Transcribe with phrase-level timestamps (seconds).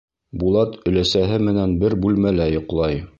[0.43, 3.03] Булат өләсәһе менән бер бүлмәлә йоҡлай.